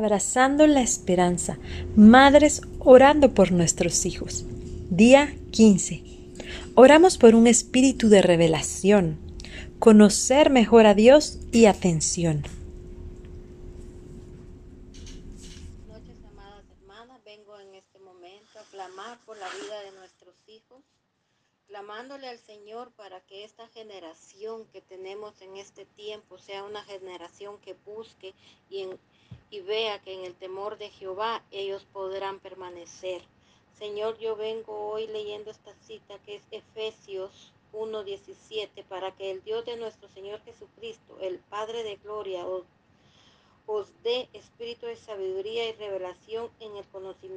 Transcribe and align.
Abrazando 0.00 0.68
la 0.68 0.80
esperanza, 0.80 1.58
madres 1.96 2.62
orando 2.78 3.34
por 3.34 3.50
nuestros 3.50 4.06
hijos. 4.06 4.44
Día 4.90 5.34
15. 5.50 6.04
Oramos 6.76 7.18
por 7.18 7.34
un 7.34 7.48
espíritu 7.48 8.08
de 8.08 8.22
revelación, 8.22 9.18
conocer 9.80 10.50
mejor 10.50 10.86
a 10.86 10.94
Dios 10.94 11.40
y 11.50 11.66
atención. 11.66 12.44
noches, 15.88 16.24
amadas 16.30 16.64
hermanas. 16.80 17.20
Vengo 17.24 17.58
en 17.58 17.74
este 17.74 17.98
momento 17.98 18.60
a 18.60 18.70
clamar 18.70 19.18
por 19.26 19.36
la 19.36 19.48
vida 19.48 19.80
de 19.82 19.98
nuestros 19.98 20.36
hijos, 20.46 20.78
clamándole 21.66 22.28
al 22.28 22.38
Señor 22.38 22.92
para 22.92 23.20
que 23.22 23.42
esta 23.42 23.66
generación 23.70 24.64
que 24.66 24.80
tenemos 24.80 25.42
en 25.42 25.56
este 25.56 25.86
tiempo 25.86 26.38
sea 26.38 26.62
una 26.62 26.84
generación 26.84 27.58
que 27.58 27.74
busque 27.84 28.32
y 28.70 28.82
en 28.82 28.90
y 29.50 29.60
vea 29.60 30.00
que 30.00 30.14
en 30.14 30.24
el 30.24 30.34
temor 30.34 30.78
de 30.78 30.90
Jehová 30.90 31.44
ellos 31.50 31.86
podrán 31.92 32.40
permanecer. 32.40 33.22
Señor, 33.78 34.18
yo 34.18 34.36
vengo 34.36 34.90
hoy 34.90 35.06
leyendo 35.06 35.50
esta 35.50 35.74
cita 35.74 36.18
que 36.24 36.36
es 36.36 36.42
Efesios 36.50 37.52
1.17 37.72 38.84
para 38.84 39.14
que 39.14 39.30
el 39.30 39.42
Dios 39.44 39.64
de 39.64 39.76
nuestro 39.76 40.08
Señor 40.08 40.40
Jesucristo, 40.42 41.18
el 41.20 41.38
Padre 41.38 41.82
de 41.82 41.96
Gloria, 41.96 42.44
os 43.66 44.02
dé 44.02 44.28
espíritu 44.32 44.86
de 44.86 44.96
sabiduría 44.96 45.68
y 45.68 45.72
revelación 45.72 46.50
en 46.60 46.76
el 46.76 46.86
conocimiento. 46.88 47.27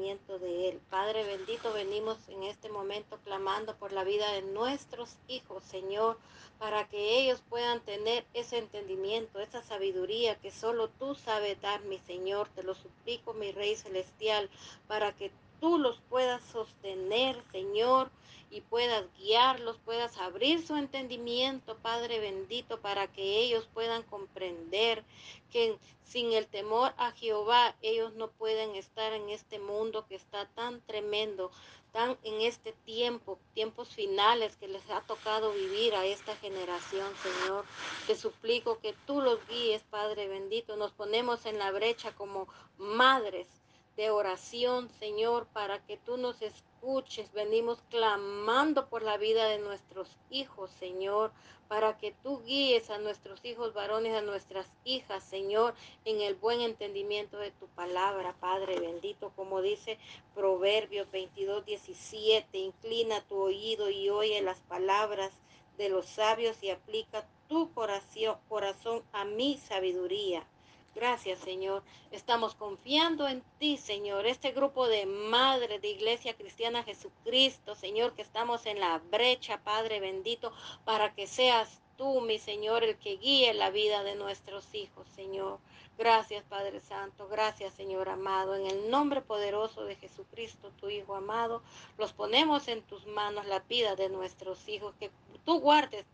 Padre 1.11 1.25
bendito, 1.25 1.73
venimos 1.73 2.17
en 2.29 2.43
este 2.43 2.69
momento 2.69 3.19
clamando 3.25 3.75
por 3.75 3.91
la 3.91 4.05
vida 4.05 4.31
de 4.31 4.43
nuestros 4.43 5.17
hijos, 5.27 5.61
Señor, 5.65 6.17
para 6.57 6.87
que 6.87 7.19
ellos 7.19 7.43
puedan 7.49 7.81
tener 7.81 8.25
ese 8.33 8.59
entendimiento, 8.59 9.41
esa 9.41 9.61
sabiduría 9.61 10.39
que 10.39 10.51
solo 10.51 10.87
tú 10.87 11.13
sabes 11.15 11.59
dar, 11.59 11.81
mi 11.81 11.99
Señor. 11.99 12.47
Te 12.55 12.63
lo 12.63 12.75
suplico, 12.75 13.33
mi 13.33 13.51
Rey 13.51 13.75
Celestial, 13.75 14.49
para 14.87 15.13
que 15.13 15.31
tú 15.61 15.77
los 15.77 16.01
puedas 16.09 16.43
sostener, 16.51 17.41
Señor, 17.51 18.09
y 18.49 18.59
puedas 18.61 19.05
guiarlos, 19.15 19.77
puedas 19.85 20.17
abrir 20.17 20.65
su 20.65 20.75
entendimiento, 20.75 21.77
Padre 21.77 22.19
bendito, 22.19 22.81
para 22.81 23.07
que 23.07 23.39
ellos 23.39 23.69
puedan 23.73 24.03
comprender 24.03 25.05
que 25.51 25.77
sin 26.03 26.33
el 26.33 26.47
temor 26.47 26.93
a 26.97 27.11
Jehová 27.11 27.75
ellos 27.81 28.13
no 28.15 28.29
pueden 28.29 28.75
estar 28.75 29.13
en 29.13 29.29
este 29.29 29.59
mundo 29.59 30.05
que 30.07 30.15
está 30.15 30.47
tan 30.47 30.81
tremendo, 30.81 31.51
tan 31.93 32.17
en 32.23 32.41
este 32.41 32.73
tiempo, 32.83 33.39
tiempos 33.53 33.89
finales 33.89 34.57
que 34.57 34.67
les 34.67 34.89
ha 34.89 35.01
tocado 35.01 35.53
vivir 35.53 35.93
a 35.93 36.05
esta 36.05 36.35
generación, 36.37 37.13
Señor. 37.21 37.65
Te 38.07 38.15
suplico 38.15 38.79
que 38.79 38.93
tú 39.05 39.21
los 39.21 39.45
guíes, 39.47 39.83
Padre 39.83 40.27
bendito. 40.27 40.75
Nos 40.75 40.91
ponemos 40.91 41.45
en 41.45 41.59
la 41.59 41.71
brecha 41.71 42.13
como 42.15 42.47
madres 42.77 43.47
de 43.95 44.09
oración, 44.09 44.89
Señor, 44.99 45.47
para 45.47 45.79
que 45.85 45.97
tú 45.97 46.17
nos 46.17 46.41
escuches. 46.41 47.31
Venimos 47.33 47.81
clamando 47.89 48.87
por 48.89 49.03
la 49.03 49.17
vida 49.17 49.45
de 49.45 49.59
nuestros 49.59 50.17
hijos, 50.29 50.71
Señor, 50.79 51.31
para 51.67 51.97
que 51.97 52.13
tú 52.23 52.41
guíes 52.43 52.89
a 52.89 52.97
nuestros 52.97 53.43
hijos 53.45 53.73
varones, 53.73 54.13
a 54.15 54.21
nuestras 54.21 54.67
hijas, 54.83 55.23
Señor, 55.23 55.73
en 56.05 56.19
el 56.21 56.35
buen 56.35 56.61
entendimiento 56.61 57.37
de 57.37 57.51
tu 57.51 57.67
palabra, 57.67 58.35
Padre 58.39 58.79
bendito, 58.79 59.31
como 59.35 59.61
dice 59.61 59.97
Proverbios 60.35 61.09
22, 61.11 61.65
17, 61.65 62.57
inclina 62.57 63.21
tu 63.21 63.37
oído 63.37 63.89
y 63.89 64.09
oye 64.09 64.41
las 64.41 64.59
palabras 64.61 65.31
de 65.77 65.89
los 65.89 66.05
sabios 66.07 66.61
y 66.61 66.69
aplica 66.69 67.25
tu 67.47 67.73
corazón, 67.73 68.37
corazón 68.49 69.03
a 69.13 69.25
mi 69.25 69.57
sabiduría. 69.57 70.45
Gracias, 70.93 71.39
Señor. 71.39 71.83
Estamos 72.11 72.53
confiando 72.53 73.27
en 73.27 73.41
ti, 73.59 73.77
Señor. 73.77 74.25
Este 74.25 74.51
grupo 74.51 74.87
de 74.87 75.05
madres 75.05 75.81
de 75.81 75.87
Iglesia 75.87 76.35
Cristiana 76.35 76.83
Jesucristo, 76.83 77.75
Señor, 77.75 78.13
que 78.13 78.21
estamos 78.21 78.65
en 78.65 78.79
la 78.79 78.97
brecha, 78.97 79.61
Padre 79.63 80.01
bendito, 80.01 80.51
para 80.83 81.13
que 81.13 81.27
seas 81.27 81.81
tú, 81.97 82.19
mi 82.19 82.39
Señor, 82.39 82.83
el 82.83 82.97
que 82.97 83.15
guíe 83.15 83.53
la 83.53 83.69
vida 83.69 84.03
de 84.03 84.15
nuestros 84.15 84.75
hijos, 84.75 85.07
Señor. 85.15 85.59
Gracias, 85.97 86.43
Padre 86.49 86.81
Santo. 86.81 87.27
Gracias, 87.29 87.73
Señor 87.73 88.09
amado. 88.09 88.55
En 88.55 88.67
el 88.67 88.89
nombre 88.89 89.21
poderoso 89.21 89.85
de 89.85 89.95
Jesucristo, 89.95 90.71
tu 90.79 90.89
Hijo 90.89 91.15
amado, 91.15 91.61
los 91.97 92.11
ponemos 92.11 92.67
en 92.67 92.81
tus 92.81 93.05
manos 93.07 93.45
la 93.45 93.59
vida 93.59 93.95
de 93.95 94.09
nuestros 94.09 94.67
hijos. 94.67 94.93
Que 94.99 95.09
tú 95.45 95.59
guardes 95.59 96.05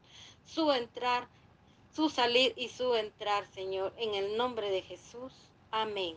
su 0.45 0.71
entrar 0.71 1.27
su 1.97 2.09
salir 2.11 2.53
y 2.55 2.69
su 2.69 2.93
entrar, 2.93 3.47
Señor, 3.55 3.91
en 3.97 4.13
el 4.13 4.37
nombre 4.37 4.69
de 4.69 4.83
Jesús. 4.83 5.33
Amén. 5.71 6.15